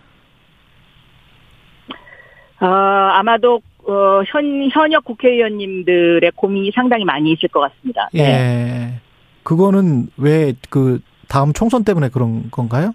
어, 2.61 2.67
아마도 2.67 3.61
어, 3.87 4.23
현 4.27 4.69
현역 4.71 5.05
국회의원님들의 5.05 6.33
고민이 6.37 6.71
상당히 6.75 7.05
많이 7.05 7.33
있을 7.33 7.49
것 7.49 7.61
같습니다. 7.61 8.09
네. 8.13 8.21
예. 8.23 9.01
그거는 9.43 10.09
왜 10.17 10.53
그 10.69 11.01
다음 11.31 11.53
총선 11.53 11.85
때문에 11.85 12.09
그런 12.09 12.51
건가요? 12.51 12.93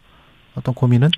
어떤 0.58 0.76
고민은? 0.76 1.10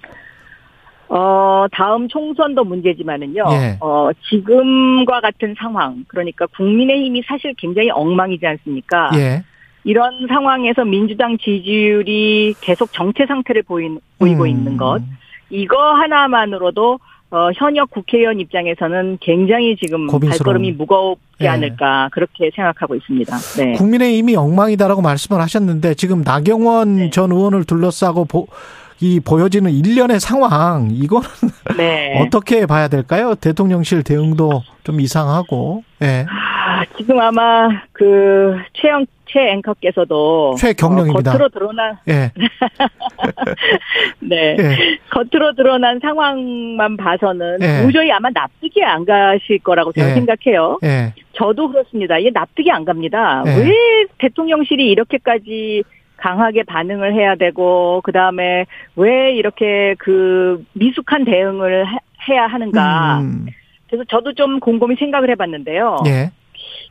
어, 1.09 1.65
다음 1.71 2.07
총선도 2.07 2.63
문제지만은요. 2.63 3.43
예. 3.51 3.77
어, 3.79 4.09
지금과 4.29 5.21
같은 5.21 5.55
상황, 5.57 6.05
그러니까 6.07 6.45
국민의힘이 6.47 7.23
사실 7.25 7.53
굉장히 7.57 7.89
엉망이지 7.89 8.45
않습니까? 8.45 9.09
예. 9.15 9.43
이런 9.83 10.27
상황에서 10.27 10.83
민주당 10.85 11.37
지지율이 11.37 12.55
계속 12.61 12.91
정체 12.91 13.25
상태를 13.25 13.63
보인, 13.63 13.99
보이고 14.19 14.43
음. 14.43 14.47
있는 14.47 14.77
것, 14.77 15.01
이거 15.49 15.93
하나만으로도 15.93 16.99
어, 17.29 17.49
현역 17.55 17.91
국회의원 17.91 18.39
입장에서는 18.39 19.17
굉장히 19.19 19.75
지금 19.75 20.07
고민스러운. 20.07 20.37
발걸음이 20.37 20.71
무겁지 20.73 21.21
네. 21.39 21.47
않을까 21.47 22.09
그렇게 22.13 22.49
생각하고 22.55 22.95
있습니다. 22.95 23.37
네. 23.57 23.73
국민의힘이 23.73 24.35
엉망이다라고 24.35 25.01
말씀을 25.01 25.41
하셨는데 25.41 25.95
지금 25.95 26.21
나경원 26.23 26.95
네. 26.95 27.09
전 27.09 27.31
의원을 27.31 27.65
둘러싸고 27.65 28.25
보, 28.25 28.47
이 28.99 29.19
보여지는 29.19 29.71
일련의 29.71 30.19
상황 30.19 30.89
이거는 30.91 31.27
네. 31.77 32.17
어떻게 32.23 32.65
봐야 32.65 32.87
될까요? 32.87 33.35
대통령실 33.35 34.03
대응도 34.03 34.63
좀 34.83 35.01
이상하고. 35.01 35.83
예. 36.01 36.25
아, 36.77 36.85
지금 36.95 37.19
아마 37.19 37.69
그 37.91 38.55
최영 38.73 39.07
최 39.25 39.49
앵커께서도 39.51 40.55
최경령입니다. 40.57 41.31
어, 41.31 41.33
겉으로 41.33 41.49
드러난 41.49 41.97
예. 42.07 42.31
네 44.21 44.55
예. 44.57 44.77
겉으로 45.09 45.53
드러난 45.55 45.99
상황만 45.99 46.95
봐서는 46.97 47.57
예. 47.61 47.81
도저히 47.83 48.11
아마 48.11 48.29
납득이 48.29 48.83
안 48.83 49.05
가실 49.05 49.59
거라고 49.59 49.91
저는 49.91 50.11
예. 50.11 50.13
생각해요. 50.13 50.77
예. 50.83 51.13
저도 51.33 51.69
그렇습니다. 51.69 52.19
이게 52.19 52.29
납득이 52.29 52.71
안 52.71 52.85
갑니다. 52.85 53.43
예. 53.47 53.55
왜 53.55 53.73
대통령실이 54.19 54.87
이렇게까지 54.91 55.83
강하게 56.17 56.63
반응을 56.63 57.13
해야 57.13 57.35
되고 57.35 58.01
그 58.03 58.11
다음에 58.11 58.65
왜 58.95 59.33
이렇게 59.33 59.95
그 59.97 60.63
미숙한 60.73 61.25
대응을 61.25 61.85
해야 62.29 62.47
하는가. 62.47 63.19
음. 63.19 63.47
그래서 63.87 64.03
저도 64.09 64.33
좀 64.33 64.59
곰곰이 64.59 64.95
생각을 64.95 65.29
해봤는데요. 65.31 65.97
예. 66.07 66.31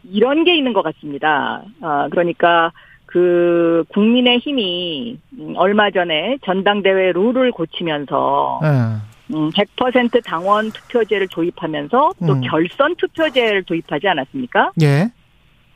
이런 0.05 0.45
게 0.45 0.57
있는 0.57 0.73
것 0.73 0.83
같습니다. 0.83 1.63
아, 1.81 2.09
그러니까 2.11 2.73
그 3.07 3.85
국민의 3.89 4.39
힘이 4.39 5.19
얼마 5.57 5.91
전에 5.91 6.39
전당대회 6.45 7.13
룰을 7.13 7.53
고치면서 7.53 8.61
네. 8.63 9.35
음, 9.35 9.51
100% 9.51 10.23
당원 10.25 10.71
투표제를 10.71 11.29
도입하면서 11.29 12.13
또 12.27 12.33
음. 12.33 12.41
결선 12.43 12.95
투표제를 12.97 13.65
도입하지 13.65 14.07
않았습니까? 14.09 14.73
예. 14.83 15.11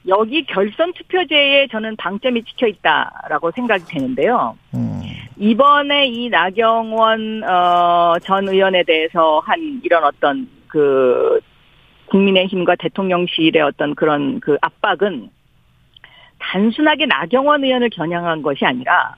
여기 0.09 0.45
결선 0.45 0.93
투표제에 0.95 1.69
저는 1.69 1.97
방점이 1.97 2.43
찍혀 2.45 2.67
있다라고 2.69 3.51
생각이 3.53 3.85
되는데요. 3.87 4.57
음. 4.75 5.03
이번에 5.37 6.07
이 6.07 6.29
나경원 6.29 7.43
어, 7.45 8.15
전 8.23 8.49
의원에 8.49 8.83
대해서 8.83 9.41
한 9.45 9.81
이런 9.83 10.05
어떤 10.05 10.49
그 10.67 11.41
국민의힘과 12.11 12.77
대통령실의 12.77 13.63
어떤 13.63 13.95
그런 13.95 14.41
그 14.41 14.57
압박은 14.61 15.31
단순하게 16.39 17.07
나경원 17.07 17.65
의원을 17.65 17.91
겨냥한 17.91 18.43
것이 18.43 18.65
아니라 18.65 19.15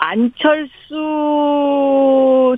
안철수 0.00 0.86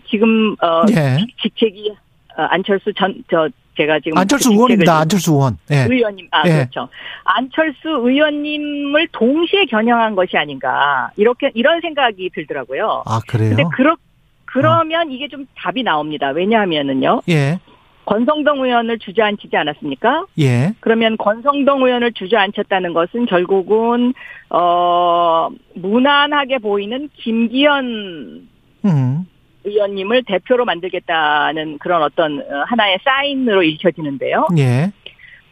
지금 0.09 0.53
어 0.63 0.83
예. 0.91 1.19
직책이 1.43 1.91
어, 2.37 2.43
안철수 2.43 2.93
전 2.95 3.23
저 3.31 3.49
제가 3.79 4.01
지금 4.01 4.19
안철수 4.19 4.49
그 4.51 4.55
의원입니다. 4.57 4.99
안철수 4.99 5.33
의원. 5.33 5.57
예. 5.71 5.87
의원님 5.89 6.29
아 6.33 6.43
예. 6.49 6.53
그렇죠. 6.53 6.89
안철수 7.25 7.89
의원님을 7.89 9.09
동시에 9.13 9.67
겨냥한 9.67 10.17
것이 10.17 10.37
아닌가 10.37 11.11
이렇게 11.17 11.51
이런 11.55 11.81
생각이 11.81 12.31
들더라고요. 12.35 13.05
아 13.07 13.21
그래요? 13.29 13.51
근데 13.55 13.65
그러 13.75 13.97
그러면 14.45 15.09
어. 15.09 15.11
이게 15.11 15.29
좀 15.29 15.47
답이 15.57 15.85
나옵니다. 15.85 16.31
왜냐하면은요. 16.31 17.23
예. 17.29 17.61
권성동 18.09 18.65
의원을 18.65 18.99
주저앉히지 19.01 19.55
않았습니까? 19.55 20.25
예. 20.39 20.73
그러면 20.81 21.19
권성동 21.19 21.83
의원을 21.83 22.13
주저앉혔다는 22.13 22.95
것은 22.95 23.27
결국은 23.27 24.15
어 24.49 25.51
무난하게 25.75 26.57
보이는 26.59 27.11
김기현 27.17 28.49
음. 28.87 29.27
의원님을 29.65 30.23
대표로 30.25 30.65
만들겠다는 30.65 31.77
그런 31.79 32.03
어떤 32.03 32.41
어, 32.41 32.65
하나의 32.67 32.99
사인으로 33.05 33.63
읽혀지는데요. 33.63 34.47
예. 34.57 34.91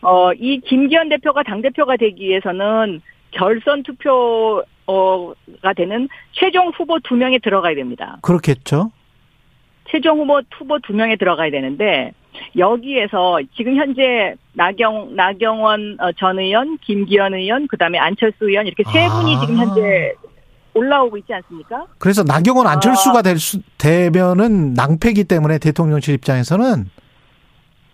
어, 0.01 0.33
이 0.33 0.61
김기현 0.61 1.11
대표가 1.11 1.43
당 1.43 1.61
대표가 1.61 1.99
되기 1.99 2.27
위해서는 2.27 3.03
결선 3.33 3.83
투표가 3.83 5.75
되는 5.77 6.09
최종 6.33 6.69
후보 6.69 7.01
두 7.01 7.17
명에 7.17 7.39
들어가야 7.39 7.75
됩니다. 7.75 8.17
그렇겠죠. 8.23 8.93
최종 9.91 10.21
후보 10.21 10.41
후보 10.57 10.79
두 10.79 10.95
명에 10.95 11.17
들어가야 11.17 11.51
되는데 11.51 12.13
여기에서 12.57 13.39
지금 13.57 13.77
현재 13.77 14.35
나경 14.53 15.15
나경원 15.15 15.99
어, 16.01 16.13
전 16.13 16.39
의원, 16.39 16.79
김기현 16.79 17.35
의원, 17.35 17.67
그다음에 17.69 17.99
안철수 17.99 18.49
의원 18.49 18.67
이렇게 18.67 18.83
세 18.85 19.09
분이 19.09 19.37
아. 19.37 19.41
지금 19.41 19.57
현재 19.57 20.15
올라오고 20.75 21.17
있지 21.19 21.33
않습니까? 21.35 21.87
그래서 21.99 22.23
나경원 22.23 22.67
안철수가 22.67 23.19
어. 23.19 23.23
될 23.23 23.39
수, 23.39 23.61
되면은 23.79 24.75
낭패기 24.75 25.25
때문에 25.25 25.59
대통령실 25.59 26.15
입장에서는 26.15 26.91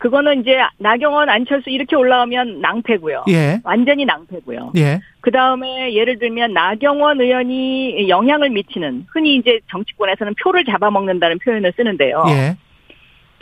그거는 0.03 0.41
이제 0.41 0.59
나경원, 0.79 1.29
안철수 1.29 1.71
이렇게 1.71 1.95
올라오면 1.95 2.61
낭패고요. 2.61 3.25
예. 3.29 3.61
완전히 3.63 4.05
낭패고요. 4.05 4.73
예. 4.77 5.01
그 5.21 5.31
다음에 5.31 5.95
예를 5.95 6.19
들면 6.19 6.53
나경원 6.53 7.21
의원이 7.21 8.09
영향을 8.09 8.51
미치는 8.51 9.07
흔히 9.13 9.37
이제 9.37 9.61
정치권에서는 9.71 10.35
표를 10.43 10.65
잡아먹는다는 10.65 11.39
표현을 11.39 11.73
쓰는데요. 11.77 12.25
예. 12.31 12.57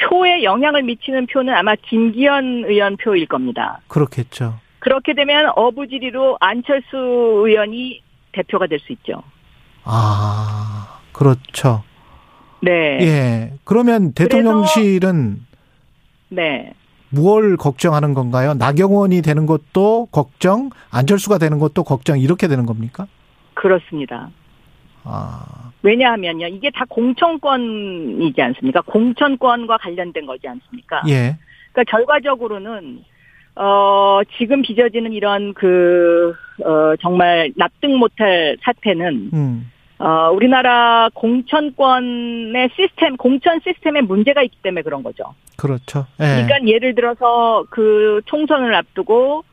표에 0.02 0.42
영향을 0.44 0.82
미치는 0.82 1.26
표는 1.26 1.54
아마 1.54 1.74
김기현 1.76 2.64
의원 2.66 2.96
표일 2.96 3.26
겁니다. 3.26 3.80
그렇겠죠. 3.88 4.58
그렇게 4.78 5.14
되면 5.14 5.50
어부지리로 5.56 6.38
안철수 6.40 6.96
의원이 6.96 8.02
대표가 8.32 8.66
될 8.66 8.78
수 8.80 8.92
있죠. 8.92 9.22
아, 9.84 11.00
그렇죠. 11.12 11.82
네. 12.62 12.98
예. 13.00 13.52
그러면 13.64 14.12
대통령실은 14.12 15.40
네. 16.28 16.72
무엇 17.08 17.56
걱정하는 17.56 18.14
건가요? 18.14 18.54
나경원이 18.54 19.22
되는 19.22 19.46
것도 19.46 20.06
걱정, 20.12 20.70
안철수가 20.90 21.38
되는 21.38 21.58
것도 21.58 21.82
걱정 21.82 22.18
이렇게 22.20 22.46
되는 22.46 22.66
겁니까? 22.66 23.06
그렇습니다. 23.54 24.30
아. 25.04 25.72
왜냐하면요, 25.82 26.46
이게 26.48 26.70
다 26.70 26.84
공천권이지 26.88 28.40
않습니까? 28.40 28.82
공천권과 28.82 29.78
관련된 29.78 30.26
거지 30.26 30.46
않습니까? 30.46 31.02
예. 31.08 31.36
그러니까 31.72 31.90
결과적으로는 31.90 33.02
어 33.56 34.20
지금 34.38 34.62
빚어지는 34.62 35.12
이런 35.12 35.54
그어 35.54 36.96
정말 37.00 37.52
납득 37.56 37.90
못할 37.90 38.56
사태는 38.62 39.30
음. 39.32 39.70
어 39.98 40.30
우리나라 40.32 41.08
공천권의 41.14 42.70
시스템, 42.76 43.16
공천 43.16 43.60
시스템에 43.60 44.02
문제가 44.02 44.42
있기 44.42 44.56
때문에 44.62 44.82
그런 44.82 45.02
거죠. 45.02 45.34
그렇죠. 45.56 46.06
예. 46.20 46.44
그러니까 46.44 46.66
예를 46.66 46.94
들어서 46.94 47.64
그 47.70 48.20
총선을 48.26 48.74
앞두고 48.74 49.44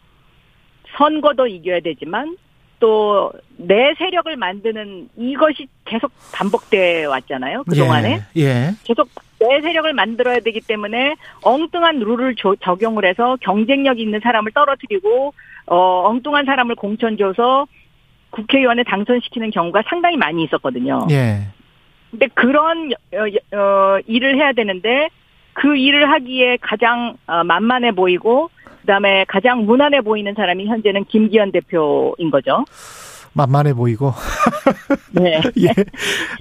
선거도 0.98 1.48
이겨야 1.48 1.82
되지만 1.82 2.38
또 2.80 3.32
내 3.58 3.94
세력을 3.98 4.36
만드는 4.36 5.10
이것이 5.18 5.68
계속 5.86 6.12
반복돼 6.34 7.06
왔잖아요. 7.06 7.64
그동안에. 7.64 8.22
예, 8.38 8.42
예. 8.42 8.72
계속 8.84 9.10
내 9.40 9.62
세력을 9.62 9.92
만들어야 9.94 10.40
되기 10.40 10.62
때문에 10.62 11.16
엉뚱한 11.44 12.00
룰을 12.00 12.36
조, 12.36 12.56
적용을 12.56 13.06
해서 13.06 13.38
경쟁력 13.42 14.00
있는 14.00 14.20
사람을 14.22 14.52
떨어뜨리고 14.52 15.34
어 15.66 16.04
엉뚱한 16.08 16.46
사람을 16.46 16.76
공천 16.76 17.18
줘서 17.18 17.68
국회의원에 18.30 18.84
당선시키는 18.84 19.52
경우가 19.52 19.84
상당히 19.90 20.18
많이 20.18 20.44
있었거든요. 20.44 21.08
예. 21.10 21.42
근데 22.12 22.28
그런 22.36 22.92
어, 23.14 23.58
어, 23.58 24.00
일을 24.06 24.38
해야 24.38 24.54
되는데 24.54 25.10
그 25.54 25.76
일을 25.76 26.10
하기에 26.12 26.58
가장 26.62 27.18
어, 27.26 27.44
만만해 27.44 27.92
보이고 27.94 28.50
그다음에 28.88 29.26
가장 29.28 29.66
무난해 29.66 30.00
보이는 30.00 30.34
사람이 30.34 30.66
현재는 30.66 31.06
김기현 31.06 31.52
대표인 31.52 32.32
거죠. 32.32 32.64
만만해 33.34 33.74
보이고. 33.74 34.14
네. 35.12 35.42
예. 35.62 35.74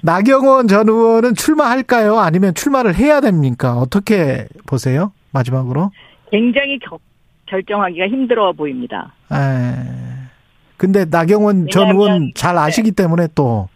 나경원 0.01 0.69
전 0.69 0.87
의원은 0.87 1.35
출마할까요? 1.35 2.17
아니면 2.17 2.53
출마를 2.53 2.95
해야 2.95 3.19
됩니까? 3.19 3.77
어떻게 3.77 4.47
보세요? 4.65 5.11
마지막으로. 5.31 5.91
굉장히 6.31 6.79
겨, 6.79 6.97
결정하기가 7.47 8.07
힘들어 8.07 8.53
보입니다. 8.53 9.13
에. 9.31 9.37
근데 10.77 11.05
나경원 11.05 11.67
전 11.69 11.89
의원 11.89 12.31
잘 12.33 12.55
네. 12.55 12.61
아시기 12.61 12.91
네. 12.91 13.03
때문에 13.03 13.27
또. 13.35 13.67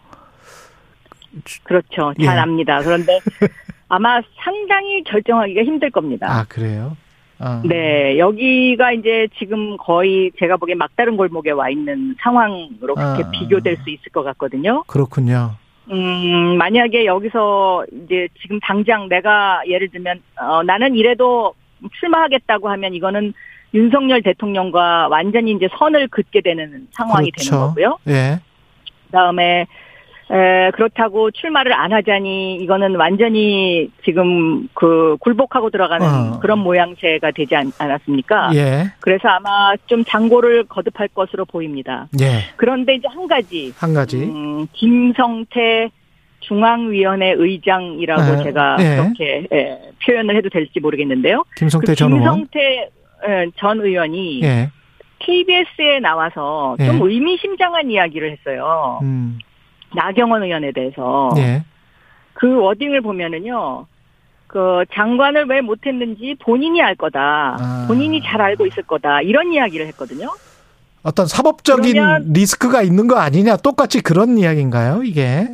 그렇죠. 1.63 2.13
잘 2.23 2.37
예. 2.37 2.39
압니다. 2.39 2.79
그런데 2.79 3.19
아마 3.89 4.21
상당히 4.43 5.03
결정하기가 5.03 5.63
힘들 5.63 5.91
겁니다. 5.91 6.27
아, 6.29 6.45
그래요? 6.47 6.95
아. 7.41 7.61
네, 7.65 8.17
여기가 8.19 8.91
이제 8.93 9.27
지금 9.39 9.75
거의 9.77 10.31
제가 10.39 10.57
보기엔 10.57 10.77
막다른 10.77 11.17
골목에 11.17 11.51
와 11.51 11.69
있는 11.69 12.15
상황으로 12.21 12.95
그렇게 12.95 13.23
아. 13.23 13.31
비교될 13.31 13.77
수 13.77 13.89
있을 13.89 14.11
것 14.11 14.23
같거든요. 14.23 14.83
그렇군요. 14.87 15.51
음, 15.91 16.57
만약에 16.57 17.05
여기서 17.05 17.85
이제 17.91 18.27
지금 18.41 18.59
당장 18.61 19.09
내가 19.09 19.61
예를 19.67 19.89
들면, 19.89 20.21
어, 20.39 20.63
나는 20.63 20.95
이래도 20.95 21.53
출마하겠다고 21.99 22.69
하면 22.69 22.93
이거는 22.93 23.33
윤석열 23.73 24.21
대통령과 24.21 25.07
완전히 25.09 25.51
이제 25.51 25.67
선을 25.77 26.09
긋게 26.09 26.41
되는 26.41 26.87
상황이 26.91 27.31
그렇죠. 27.31 27.51
되는 27.51 27.67
거고요. 27.67 27.97
예. 28.07 28.39
그 29.07 29.11
다음에 29.11 29.65
에, 30.31 30.71
그렇다고 30.71 31.29
출마를 31.31 31.73
안 31.73 31.91
하자니 31.91 32.55
이거는 32.57 32.95
완전히 32.95 33.89
지금 34.05 34.67
그 34.73 35.17
굴복하고 35.19 35.69
들어가는 35.69 36.07
어. 36.07 36.39
그런 36.39 36.59
모양새가 36.59 37.31
되지 37.31 37.55
않, 37.55 37.71
았습니까 37.77 38.51
예. 38.53 38.85
그래서 39.01 39.27
아마 39.27 39.73
좀 39.87 40.05
장고를 40.05 40.65
거듭할 40.65 41.09
것으로 41.09 41.43
보입니다. 41.43 42.07
예. 42.21 42.45
그런데 42.55 42.95
이제 42.95 43.07
한 43.09 43.27
가지 43.27 43.73
한 43.75 43.93
가지 43.93 44.23
음, 44.23 44.67
김성태 44.71 45.89
중앙위원회 46.39 47.33
의장이라고 47.37 48.37
네. 48.37 48.43
제가 48.43 48.75
네. 48.77 48.97
그렇게 48.97 49.47
예, 49.51 49.91
표현을 50.05 50.35
해도 50.37 50.49
될지 50.49 50.79
모르겠는데요. 50.79 51.43
김성태 51.57 51.91
그전 51.91 52.13
의원. 52.13 52.23
김성태 52.23 52.89
예, 53.27 53.45
전 53.57 53.81
의원이 53.81 54.41
예. 54.43 54.69
KBS에 55.19 55.99
나와서 56.01 56.75
좀 56.79 56.87
예. 56.87 56.99
의미심장한 57.01 57.91
이야기를 57.91 58.31
했어요. 58.31 58.99
음. 59.03 59.37
나경원 59.95 60.43
의원에 60.43 60.71
대해서. 60.71 61.31
예. 61.37 61.63
그 62.33 62.59
워딩을 62.59 63.01
보면은요. 63.01 63.85
그 64.47 64.83
장관을 64.93 65.45
왜 65.45 65.61
못했는지 65.61 66.35
본인이 66.41 66.81
알 66.81 66.95
거다. 66.95 67.57
아. 67.59 67.85
본인이 67.87 68.21
잘 68.21 68.41
알고 68.41 68.65
있을 68.67 68.83
거다. 68.83 69.21
이런 69.21 69.53
이야기를 69.53 69.87
했거든요. 69.87 70.29
어떤 71.03 71.25
사법적인 71.25 72.33
리스크가 72.33 72.81
있는 72.81 73.07
거 73.07 73.17
아니냐? 73.17 73.57
똑같이 73.57 74.01
그런 74.01 74.37
이야기인가요? 74.37 75.03
이게? 75.03 75.47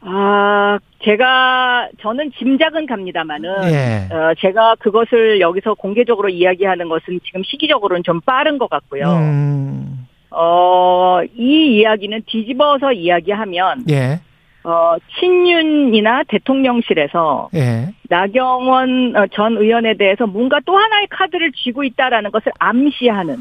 아, 0.00 0.78
제가 1.02 1.88
저는 2.00 2.32
짐작은 2.38 2.86
갑니다만은 2.86 3.50
예. 3.64 4.08
어, 4.10 4.34
제가 4.38 4.76
그것을 4.78 5.40
여기서 5.40 5.74
공개적으로 5.74 6.28
이야기하는 6.28 6.88
것은 6.88 7.20
지금 7.24 7.42
시기적으로는 7.44 8.02
좀 8.02 8.20
빠른 8.20 8.58
것 8.58 8.70
같고요. 8.70 9.04
음. 9.08 9.95
어, 10.30 11.20
이 11.36 11.78
이야기는 11.78 12.22
뒤집어서 12.26 12.92
이야기하면 12.92 13.84
예. 13.90 14.20
어, 14.64 14.96
친윤이나 15.18 16.24
대통령실에서 16.28 17.50
예. 17.54 17.94
나경원 18.08 19.14
어, 19.16 19.26
전 19.32 19.56
의원에 19.56 19.94
대해서 19.96 20.26
뭔가 20.26 20.58
또 20.66 20.76
하나의 20.76 21.06
카드를 21.10 21.52
쥐고 21.52 21.84
있다라는 21.84 22.32
것을 22.32 22.50
암시하는 22.58 23.36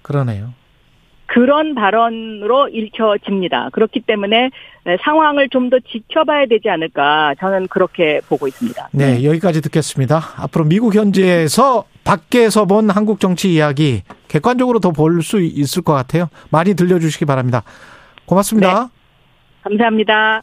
그러네요. 0.00 0.54
그런 1.32 1.74
발언으로 1.74 2.68
읽혀집니다. 2.68 3.70
그렇기 3.72 4.00
때문에 4.00 4.50
상황을 5.02 5.48
좀 5.48 5.70
더 5.70 5.78
지켜봐야 5.78 6.46
되지 6.46 6.68
않을까 6.68 7.34
저는 7.40 7.68
그렇게 7.68 8.20
보고 8.28 8.46
있습니다. 8.48 8.88
네, 8.92 9.14
네, 9.14 9.24
여기까지 9.24 9.62
듣겠습니다. 9.62 10.20
앞으로 10.36 10.64
미국 10.66 10.94
현지에서 10.94 11.84
밖에서 12.04 12.66
본 12.66 12.90
한국 12.90 13.18
정치 13.20 13.54
이야기 13.54 14.02
객관적으로 14.28 14.80
더 14.80 14.90
볼 14.90 15.22
수 15.22 15.40
있을 15.40 15.82
것 15.82 15.94
같아요. 15.94 16.28
많이 16.50 16.74
들려주시기 16.74 17.24
바랍니다. 17.24 17.62
고맙습니다. 18.26 18.82
네, 18.82 18.88
감사합니다. 19.62 20.40